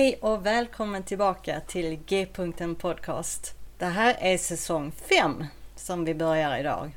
[0.00, 3.54] Hej och välkommen tillbaka till G-punkten Podcast.
[3.78, 5.44] Det här är säsong 5
[5.76, 6.90] som vi börjar idag.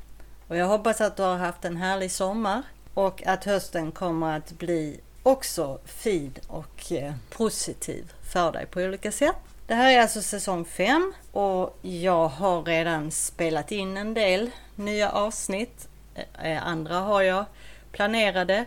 [0.48, 2.62] Och jag hoppas att du har haft en härlig sommar
[2.94, 9.12] och att hösten kommer att bli också fin och eh, positiv för dig på olika
[9.12, 9.36] sätt.
[9.66, 15.10] Det här är alltså säsong 5 och jag har redan spelat in en del nya
[15.10, 15.88] avsnitt.
[16.42, 17.44] Eh, andra har jag
[17.92, 18.64] planerade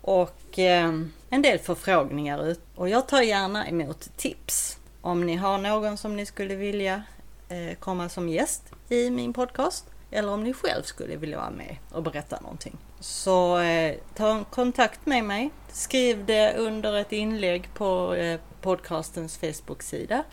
[0.00, 0.92] och eh,
[1.34, 2.60] en del förfrågningar ut.
[2.74, 4.78] Och jag tar gärna emot tips.
[5.00, 7.02] Om ni har någon som ni skulle vilja
[7.48, 11.76] eh, komma som gäst i min podcast eller om ni själv skulle vilja vara med
[11.90, 12.76] och berätta någonting.
[13.00, 15.50] Så eh, ta kontakt med mig.
[15.68, 20.24] Skriv det under ett inlägg på eh, podcastens Facebook-sida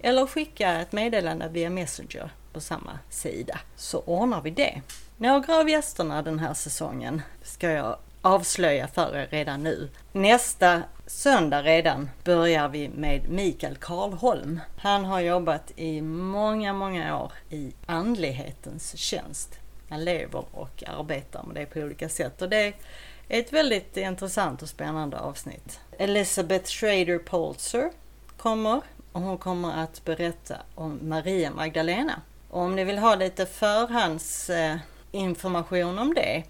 [0.00, 4.82] eller skicka ett meddelande via Messenger på samma sida så ordnar vi det.
[5.16, 9.88] Några av gästerna den här säsongen ska jag avslöja för er redan nu.
[10.12, 14.60] Nästa söndag redan börjar vi med Mikael Karlholm.
[14.76, 19.58] Han har jobbat i många, många år i andlighetens tjänst.
[19.88, 22.74] Han lever och arbetar med det på olika sätt och det är
[23.28, 25.80] ett väldigt intressant och spännande avsnitt.
[25.98, 27.90] Elizabeth Schrader Polzer
[28.36, 28.80] kommer
[29.12, 32.20] och hon kommer att berätta om Maria Magdalena.
[32.50, 36.44] Och om ni vill ha lite förhandsinformation eh, om det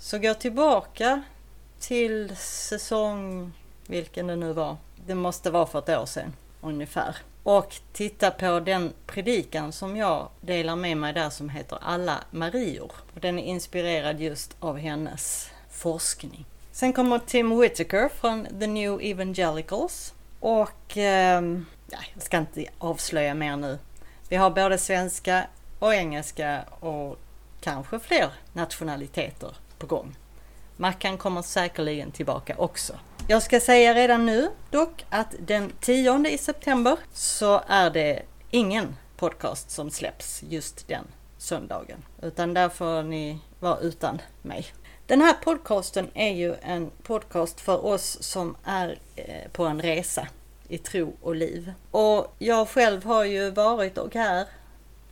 [0.00, 1.22] så gå tillbaka
[1.80, 3.52] till säsong,
[3.86, 4.76] vilken det nu var.
[5.06, 7.16] Det måste vara för ett år sedan ungefär.
[7.42, 12.92] Och titta på den predikan som jag delar med mig där som heter Alla Marior.
[13.14, 16.44] Och den är inspirerad just av hennes forskning.
[16.72, 20.14] Sen kommer Tim Whittaker från The New Evangelicals.
[20.40, 21.42] Och eh,
[21.90, 23.78] jag ska inte avslöja mer nu.
[24.28, 25.46] Vi har både svenska
[25.78, 27.18] och engelska och
[27.60, 30.16] kanske fler nationaliteter på gång.
[30.76, 32.92] Mackan kommer säkerligen tillbaka också.
[33.28, 38.96] Jag ska säga redan nu dock att den 10 i september så är det ingen
[39.16, 41.04] podcast som släpps just den
[41.38, 42.04] söndagen.
[42.22, 44.66] Utan där får ni vara utan mig.
[45.06, 50.28] Den här podcasten är ju en podcast för oss som är eh, på en resa
[50.68, 51.72] i tro och liv.
[51.90, 54.46] Och jag själv har ju varit och är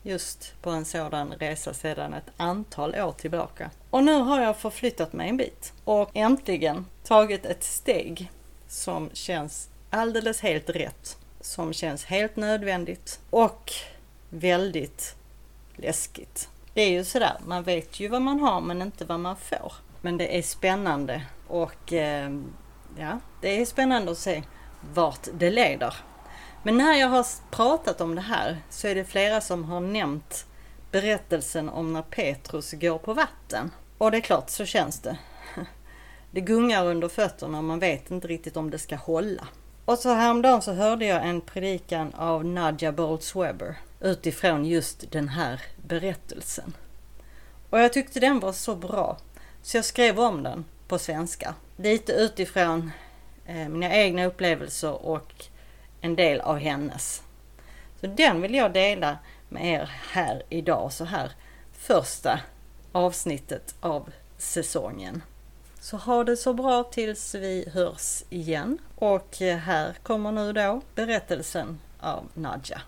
[0.09, 3.71] just på en sådan resa sedan ett antal år tillbaka.
[3.91, 8.31] Och nu har jag förflyttat mig en bit och äntligen tagit ett steg
[8.69, 13.73] som känns alldeles helt rätt, som känns helt nödvändigt och
[14.31, 15.15] väldigt
[15.77, 16.49] läskigt.
[16.75, 19.73] Det är ju sådär, man vet ju vad man har men inte vad man får.
[20.01, 22.31] Men det är spännande och eh,
[22.99, 24.43] ja, det är spännande att se
[24.95, 25.95] vart det leder.
[26.69, 30.47] Men när jag har pratat om det här så är det flera som har nämnt
[30.91, 33.71] berättelsen om när Petrus går på vatten.
[33.99, 35.19] Och det är klart, så känns det.
[36.31, 39.49] Det gungar under fötterna och man vet inte riktigt om det ska hålla.
[39.85, 45.63] Och så häromdagen så hörde jag en predikan av Nadja Boltz-Weber utifrån just den här
[45.87, 46.73] berättelsen.
[47.71, 49.19] Och jag tyckte den var så bra
[49.63, 51.55] så jag skrev om den på svenska.
[51.77, 52.91] Lite utifrån
[53.47, 55.49] eh, mina egna upplevelser och
[56.01, 57.23] en del av hennes.
[58.01, 59.19] Så den vill jag dela
[59.49, 61.33] med er här idag så här
[61.73, 62.41] första
[62.93, 65.23] avsnittet av säsongen.
[65.81, 68.79] Så ha det så bra tills vi hörs igen.
[68.95, 72.81] Och eh, här kommer nu då berättelsen av Nadja.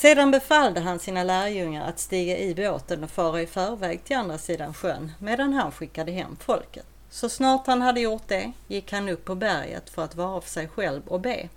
[0.00, 4.38] Sedan befallde han sina lärjungar att stiga i båten och fara i förväg till andra
[4.38, 6.86] sidan sjön medan han skickade hem folket.
[7.10, 10.50] Så snart han hade gjort det gick han upp på berget för att vara för
[10.50, 11.48] sig själv och be.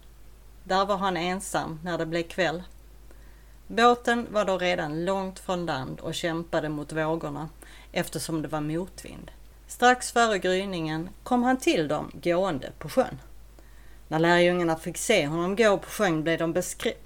[0.64, 2.64] Där var han ensam när det blev kväll.
[3.68, 7.50] Båten var då redan långt från land och kämpade mot vågorna
[7.92, 9.32] eftersom det var motvind.
[9.68, 13.20] Strax före gryningen kom han till dem gående på sjön.
[14.12, 16.62] När lärjungarna fick se honom gå på sjön blev de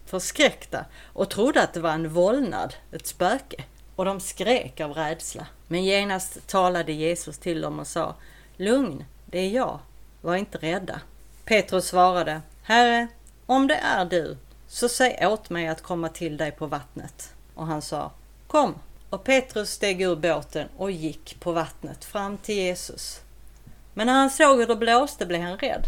[0.05, 3.63] förskräckta och trodde att det var en vålnad, ett spöke,
[3.95, 5.47] och de skrek av rädsla.
[5.67, 8.15] Men genast talade Jesus till dem och sa
[8.57, 9.79] Lugn, det är jag,
[10.21, 11.01] var inte rädda.
[11.43, 13.07] Petrus svarade Herre,
[13.45, 14.37] om det är du,
[14.67, 17.33] så säg åt mig att komma till dig på vattnet.
[17.55, 18.11] Och han sa
[18.47, 18.75] Kom!
[19.09, 23.21] Och Petrus steg ur båten och gick på vattnet fram till Jesus.
[23.93, 25.87] Men när han såg hur det blåste blev han rädd.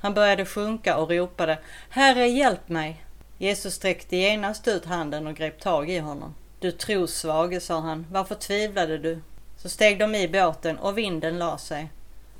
[0.00, 1.58] Han började sjunka och ropade
[1.90, 3.04] Herre, hjälp mig!
[3.38, 6.34] Jesus sträckte genast ut handen och grep tag i honom.
[6.60, 9.20] Du trosvage, sa han, varför tvivlade du?
[9.56, 11.90] Så steg de i båten och vinden la sig.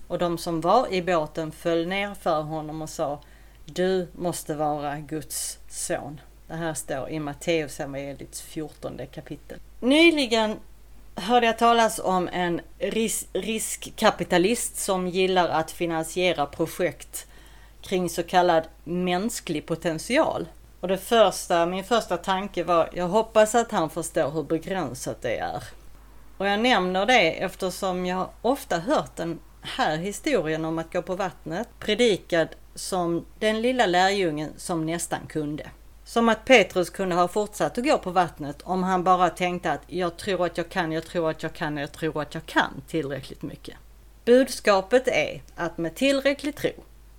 [0.08, 3.20] Och de som var i båten föll ner för honom och sa
[3.64, 6.20] Du måste vara Guds son.
[6.46, 9.58] Det här står i Matteus evangeliets 14 kapitel.
[9.80, 10.56] Nyligen
[11.14, 17.27] hörde jag talas om en ris riskkapitalist som gillar att finansiera projekt
[17.88, 20.48] kring så kallad mänsklig potential.
[20.80, 25.38] Och det första, min första tanke var, jag hoppas att han förstår hur begränsat det
[25.38, 25.62] är.
[26.36, 31.16] Och jag nämner det eftersom jag ofta hört den här historien om att gå på
[31.16, 35.70] vattnet predikad som den lilla lärjungen som nästan kunde.
[36.04, 39.82] Som att Petrus kunde ha fortsatt att gå på vattnet om han bara tänkte att
[39.86, 42.82] jag tror att jag kan, jag tror att jag kan, jag tror att jag kan
[42.88, 43.76] tillräckligt mycket.
[44.24, 46.70] Budskapet är att med tillräcklig tro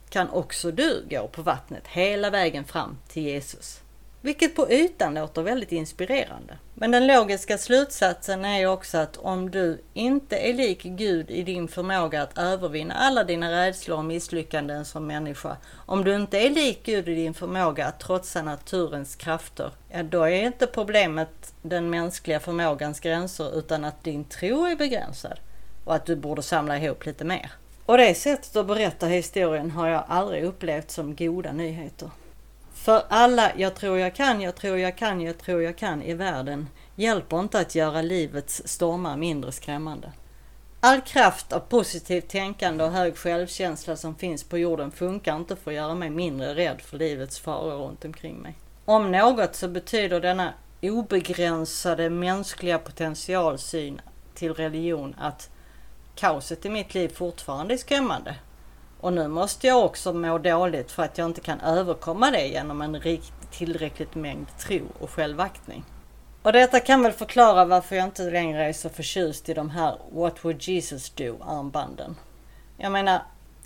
[0.10, 3.82] kan också du gå på vattnet hela vägen fram till Jesus.
[4.22, 6.58] Vilket på ytan låter väldigt inspirerande.
[6.74, 11.68] Men den logiska slutsatsen är också att om du inte är lik Gud i din
[11.68, 16.80] förmåga att övervinna alla dina rädslor och misslyckanden som människa, om du inte är lik
[16.84, 22.40] Gud i din förmåga att trotsa naturens krafter, ja då är inte problemet den mänskliga
[22.40, 25.40] förmågans gränser utan att din tro är begränsad
[25.86, 27.52] och att du borde samla ihop lite mer.
[27.90, 32.10] Och det sättet att berätta historien har jag aldrig upplevt som goda nyheter.
[32.74, 36.14] För alla jag tror jag kan, jag tror jag kan, jag tror jag kan i
[36.14, 40.12] världen hjälper inte att göra livets stormar mindre skrämmande.
[40.80, 45.72] All kraft av positivt tänkande och hög självkänsla som finns på jorden funkar inte för
[45.72, 48.56] att göra mig mindre rädd för livets faror runt omkring mig.
[48.86, 54.02] Om något så betyder denna obegränsade mänskliga potentialsyn
[54.34, 55.50] till religion att
[56.19, 58.36] kaoset i mitt liv fortfarande är skrämmande.
[59.00, 62.81] Och nu måste jag också må dåligt för att jag inte kan överkomma det genom
[62.81, 63.01] en
[63.51, 65.83] tillräckligt mängd tro och självaktning.
[66.42, 69.98] Och detta kan väl förklara varför jag inte längre är så förtjust i de här
[70.12, 72.16] What would Jesus do armbanden.
[72.77, 73.21] Jag menar,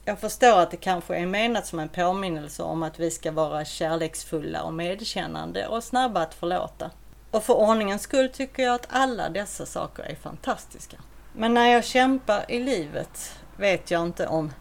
[0.05, 3.65] jag förstår att det kanske är menat som en påminnelse om att vi ska vara
[3.65, 6.91] kärleksfulla och medkännande och snabba att förlåta.
[7.31, 10.97] Och för ordningens skull tycker jag att alla dessa saker är fantastiska.
[11.35, 14.53] Men när jag kämpar i livet vet jag inte om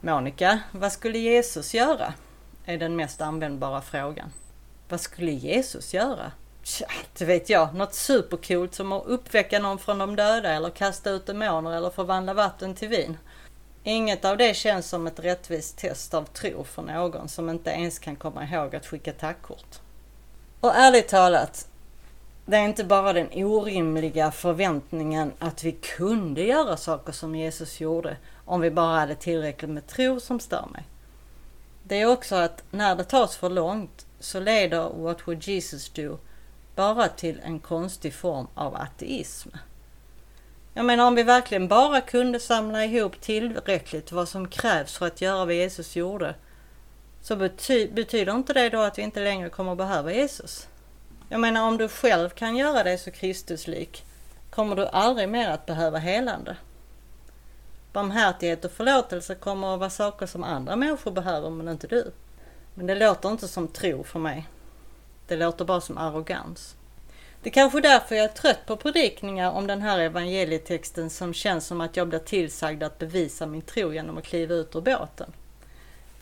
[0.00, 2.14] Monica, vad skulle Jesus göra?
[2.64, 4.32] Är den mest användbara frågan.
[4.88, 6.32] Vad skulle Jesus göra?
[6.62, 6.86] Tja,
[7.18, 7.74] det vet jag.
[7.74, 12.34] Något supercoolt som att uppväcka någon från de döda eller kasta ut demoner eller förvandla
[12.34, 13.18] vatten till vin.
[13.82, 17.98] Inget av det känns som ett rättvist test av tro för någon som inte ens
[17.98, 19.80] kan komma ihåg att skicka tackkort.
[20.60, 21.68] Och ärligt talat,
[22.46, 28.16] det är inte bara den orimliga förväntningen att vi kunde göra saker som Jesus gjorde
[28.44, 30.84] om vi bara hade tillräckligt med tro som stör mig.
[31.82, 36.18] Det är också att när det tas för långt så leder What would Jesus do
[36.74, 39.48] bara till en konstig form av ateism.
[40.74, 45.20] Jag menar om vi verkligen bara kunde samla ihop tillräckligt vad som krävs för att
[45.20, 46.34] göra vad Jesus gjorde
[47.20, 50.68] så bety betyder inte det då att vi inte längre kommer behöva Jesus?
[51.34, 54.04] Jag menar om du själv kan göra dig så Kristuslik
[54.50, 56.56] kommer du aldrig mer att behöva helande.
[57.92, 62.12] Barmhärtighet och förlåtelse kommer att vara saker som andra människor behöver men inte du.
[62.74, 64.48] Men det låter inte som tro för mig.
[65.26, 66.76] Det låter bara som arrogans.
[67.42, 71.34] Det är kanske är därför jag är trött på predikningar om den här evangelietexten som
[71.34, 74.80] känns som att jag blir tillsagd att bevisa min tro genom att kliva ut ur
[74.80, 75.32] båten.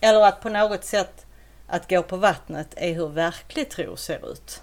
[0.00, 1.26] Eller att på något sätt
[1.66, 4.62] att gå på vattnet är hur verklig tro ser ut.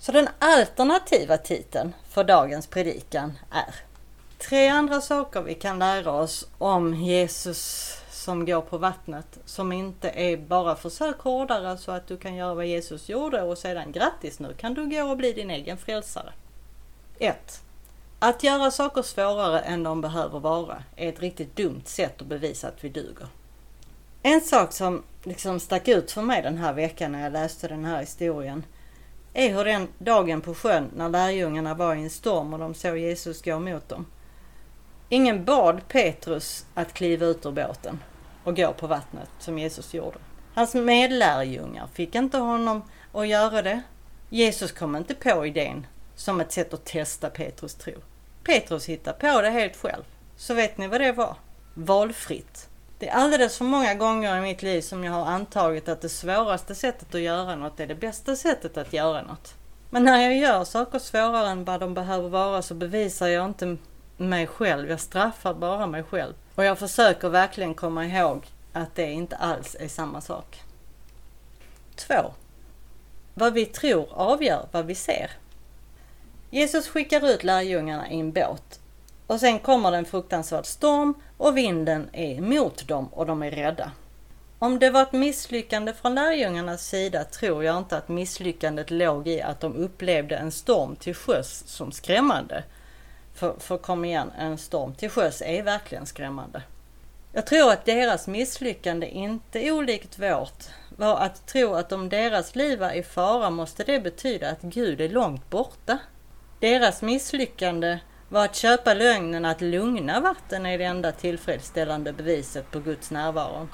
[0.00, 3.74] Så den alternativa titeln för dagens predikan är
[4.38, 10.10] Tre andra saker vi kan lära oss om Jesus som går på vattnet som inte
[10.10, 14.38] är bara försök hårdare så att du kan göra vad Jesus gjorde och sedan grattis
[14.38, 16.32] nu kan du gå och bli din egen frälsare.
[17.18, 17.62] 1.
[18.18, 22.68] Att göra saker svårare än de behöver vara är ett riktigt dumt sätt att bevisa
[22.68, 23.26] att vi duger.
[24.22, 27.84] En sak som liksom stack ut för mig den här veckan när jag läste den
[27.84, 28.64] här historien
[29.34, 32.98] är hur den dagen på sjön när lärjungarna var i en storm och de såg
[32.98, 34.06] Jesus gå mot dem.
[35.08, 37.98] Ingen bad Petrus att kliva ut ur båten
[38.44, 40.18] och gå på vattnet som Jesus gjorde.
[40.54, 42.82] Hans medlärjungar fick inte honom
[43.12, 43.82] att göra det.
[44.28, 47.94] Jesus kom inte på idén som ett sätt att testa Petrus tro.
[48.44, 50.02] Petrus hittade på det helt själv.
[50.36, 51.36] Så vet ni vad det var?
[51.74, 52.69] Valfritt.
[53.00, 56.08] Det är alldeles för många gånger i mitt liv som jag har antagit att det
[56.08, 59.54] svåraste sättet att göra något är det bästa sättet att göra något.
[59.90, 63.76] Men när jag gör saker svårare än vad de behöver vara så bevisar jag inte
[64.16, 66.34] mig själv, jag straffar bara mig själv.
[66.54, 70.62] Och jag försöker verkligen komma ihåg att det inte alls är samma sak.
[71.96, 72.14] 2.
[73.34, 75.30] Vad vi tror avgör vad vi ser.
[76.50, 78.79] Jesus skickar ut lärjungarna i en båt
[79.30, 83.50] och sen kommer det en fruktansvärd storm och vinden är emot dem och de är
[83.50, 83.92] rädda.
[84.58, 89.42] Om det var ett misslyckande från lärjungarnas sida tror jag inte att misslyckandet låg i
[89.42, 92.64] att de upplevde en storm till sjöss som skrämmande.
[93.34, 96.62] För, för kom igen, en storm till sjöss är verkligen skrämmande.
[97.32, 100.64] Jag tror att deras misslyckande, inte olikt vårt,
[100.96, 105.00] var att tro att om deras liv var i fara måste det betyda att Gud
[105.00, 105.98] är långt borta.
[106.60, 107.98] Deras misslyckande
[108.30, 113.68] var att köpa lögnen att lugna vatten är det enda tillfredsställande beviset på Guds närvaro.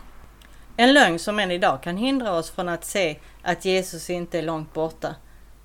[0.77, 4.43] En lögn som än idag kan hindra oss från att se att Jesus inte är
[4.43, 5.15] långt borta,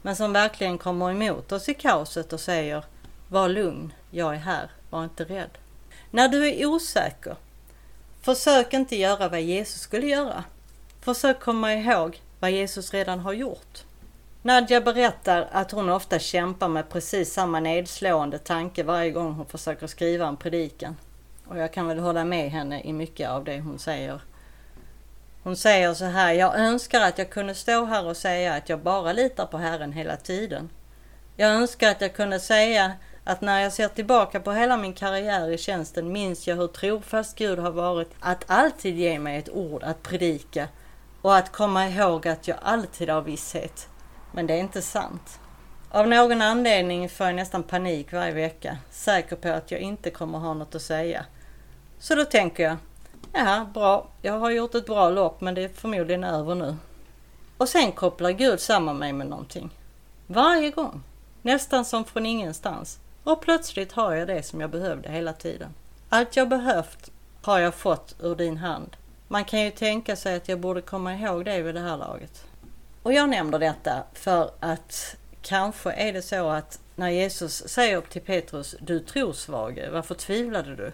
[0.01, 2.83] men som verkligen kommer emot oss i kaoset och säger
[3.27, 5.57] Var lugn, jag är här, var inte rädd.
[6.09, 7.35] När du är osäker,
[8.21, 10.43] försök inte göra vad Jesus skulle göra.
[11.01, 13.83] Försök komma ihåg vad Jesus redan har gjort.
[14.43, 19.87] Nadja berättar att hon ofta kämpar med precis samma nedslående tanke varje gång hon försöker
[19.87, 20.97] skriva en predikan.
[21.47, 24.21] Och jag kan väl hålla med henne i mycket av det hon säger.
[25.43, 28.79] Hon säger så här, jag önskar att jag kunde stå här och säga att jag
[28.79, 30.69] bara litar på Herren hela tiden.
[31.35, 32.91] Jag önskar att jag kunde säga
[33.23, 37.37] att när jag ser tillbaka på hela min karriär i tjänsten minns jag hur trofast
[37.37, 40.67] Gud har varit att alltid ge mig ett ord att predika
[41.21, 43.87] och att komma ihåg att jag alltid har visshet.
[44.31, 45.39] Men det är inte sant.
[45.91, 50.39] Av någon anledning får jag nästan panik varje vecka, säker på att jag inte kommer
[50.39, 51.25] ha något att säga.
[51.99, 52.77] Så då tänker jag,
[53.33, 56.75] ja bra, jag har gjort ett bra lopp men det är förmodligen över nu.
[57.57, 59.69] Och sen kopplar Gud samman mig med någonting.
[60.27, 61.03] Varje gång.
[61.41, 62.99] Nästan som från ingenstans.
[63.23, 65.69] Och plötsligt har jag det som jag behövde hela tiden.
[66.09, 67.11] Allt jag behövt
[67.41, 68.97] har jag fått ur din hand.
[69.27, 72.45] Man kan ju tänka sig att jag borde komma ihåg det vid det här laget.
[73.03, 78.21] Och jag nämner detta för att kanske är det så att när Jesus säger till
[78.21, 80.91] Petrus, du trosvage, varför tvivlade du?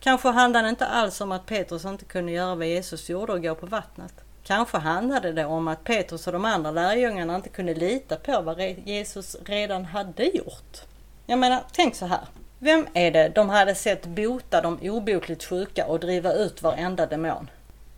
[0.00, 3.42] Kanske handlade det inte alls om att Petrus inte kunde göra vad Jesus gjorde och
[3.42, 4.12] gå på vattnet.
[4.42, 8.60] Kanske handlade det om att Petrus och de andra lärjungarna inte kunde lita på vad
[8.60, 10.80] Jesus redan hade gjort.
[11.26, 12.20] Jag menar, tänk så här.
[12.58, 17.50] Vem är det de hade sett bota de obotligt sjuka och driva ut varenda demon?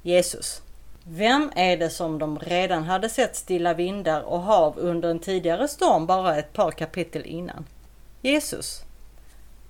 [0.02, 0.62] Jesus.
[1.08, 5.68] Vem är det som de redan hade sett stilla vindar och hav under en tidigare
[5.68, 7.66] storm bara ett par kapitel innan?
[8.20, 8.82] Jesus.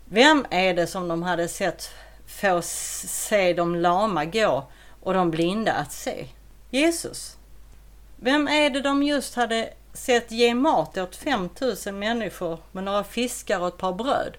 [0.05, 1.91] Vem är det som de hade sett
[2.27, 4.67] få se de lama gå
[5.03, 6.27] och de blinda att se?
[6.71, 7.37] Jesus.
[8.17, 13.61] Vem är det de just hade sett ge mat åt 5000 människor med några fiskar
[13.61, 14.37] och ett par bröd?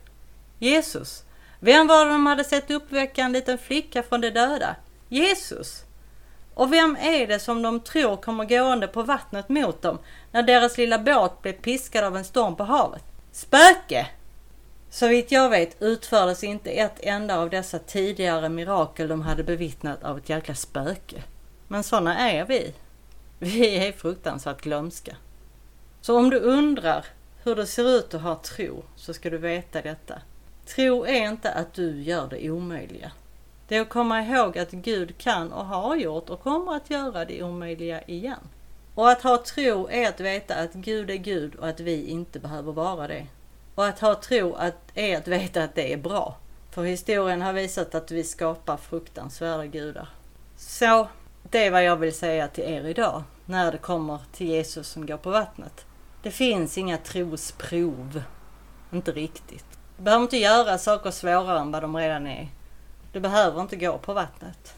[0.59, 1.23] Jesus.
[1.59, 4.75] Vem var det de hade sett uppväcka en liten flicka från de döda?
[5.09, 5.83] Jesus.
[6.57, 9.99] Och vem är det som de tror kommer gående på vattnet mot dem
[10.31, 13.03] när deras lilla båt blev piskad av en storm på havet?
[13.31, 14.07] Spöke!
[14.89, 20.03] Så vitt jag vet utfördes inte ett enda av dessa tidigare mirakel de hade bevittnat
[20.03, 21.23] av ett jäkla spöke.
[21.67, 22.73] Men sådana är vi.
[23.39, 25.15] Vi är fruktansvärt glömska.
[26.01, 27.05] Så om du undrar
[27.43, 30.21] hur det ser ut att ha tro så ska du veta detta.
[30.65, 33.11] Tro är inte att du gör det omöjliga.
[33.67, 37.25] Det är att komma ihåg att Gud kan och har gjort och kommer att göra
[37.25, 38.39] det omöjliga igen.
[38.95, 42.39] Och att ha tro är att veta att Gud är Gud och att vi inte
[42.39, 43.27] behöver vara det.
[43.75, 44.57] Och att ha tro
[44.93, 46.37] är att veta att det är bra.
[46.71, 50.09] För historien har visat att vi skapar fruktansvärda gudar.
[50.57, 51.07] Så
[51.49, 55.05] det är vad jag vill säga till er idag när det kommer till Jesus som
[55.05, 55.85] går på vattnet.
[56.23, 58.21] Det finns inga trosprov.
[58.91, 59.65] Inte riktigt.
[59.97, 62.49] Du behöver inte göra saker svårare än vad de redan är.
[63.11, 64.73] Du behöver inte gå på vattnet.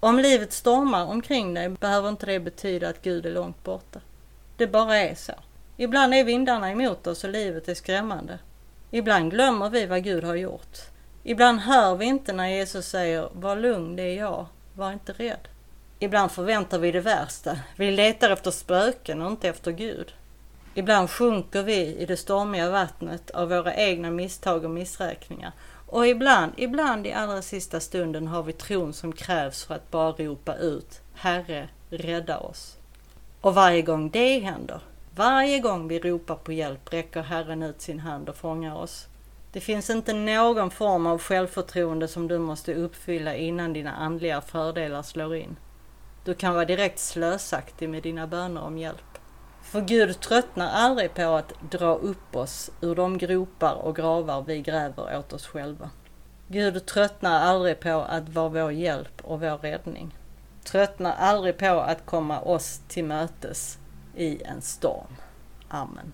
[0.00, 4.00] Om livet stormar omkring dig behöver inte det betyda att Gud är långt borta.
[4.56, 5.32] Det bara är så.
[5.76, 8.38] Ibland är vindarna emot oss och livet är skrämmande.
[8.90, 10.78] Ibland glömmer vi vad Gud har gjort.
[11.22, 14.46] Ibland hör vi inte när Jesus säger Var lugn, det är jag.
[14.74, 15.48] Var inte rädd.
[15.98, 17.58] Ibland förväntar vi det värsta.
[17.76, 20.14] Vi letar efter spöken och inte efter Gud.
[20.74, 25.52] Ibland sjunker vi i det stormiga vattnet av våra egna misstag och missräkningar.
[25.92, 30.12] Och ibland, ibland i allra sista stunden har vi tron som krävs för att bara
[30.12, 32.76] ropa ut Herre, rädda oss.
[33.40, 34.80] Och varje gång det händer,
[35.14, 39.06] varje gång vi ropar på hjälp räcker Herren ut sin hand och fångar oss.
[39.52, 45.02] Det finns inte någon form av självförtroende som du måste uppfylla innan dina andliga fördelar
[45.02, 45.56] slår in.
[46.24, 49.11] Du kan vara direkt slösaktig med dina böner om hjälp.
[49.62, 54.62] För Gud tröttnar aldrig på att dra upp oss ur de gropar och gravar vi
[54.62, 55.90] gräver åt oss själva.
[56.48, 60.16] Gud tröttnar aldrig på att vara vår hjälp och vår räddning.
[60.64, 63.78] Tröttnar aldrig på att komma oss till mötes
[64.16, 65.16] i en storm.
[65.68, 66.12] Amen.